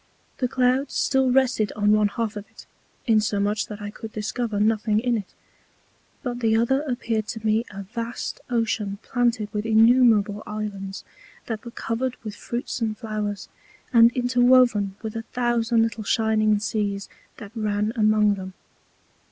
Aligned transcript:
The 0.39 0.47
Clouds 0.47 0.95
still 0.95 1.29
rested 1.29 1.71
on 1.75 1.91
one 1.91 2.07
Half 2.07 2.35
of 2.35 2.49
it, 2.49 2.65
insomuch 3.05 3.67
that 3.67 3.79
I 3.83 3.91
could 3.91 4.11
discover 4.11 4.59
nothing 4.59 4.99
in 4.99 5.15
it: 5.15 5.35
But 6.23 6.39
the 6.39 6.55
other 6.55 6.81
appeared 6.81 7.27
to 7.27 7.45
me 7.45 7.65
a 7.69 7.83
vast 7.83 8.41
Ocean 8.49 8.97
planted 9.03 9.49
with 9.53 9.63
innumerable 9.63 10.41
Islands, 10.47 11.03
that 11.45 11.63
were 11.63 11.69
covered 11.69 12.15
with 12.23 12.33
Fruits 12.35 12.81
and 12.81 12.97
Flowers, 12.97 13.47
and 13.93 14.11
interwoven 14.13 14.95
with 15.03 15.15
a 15.15 15.21
thousand 15.33 15.83
little 15.83 16.03
shining 16.03 16.57
Seas 16.57 17.07
that 17.37 17.51
ran 17.53 17.93
among 17.95 18.33
them. 18.33 18.53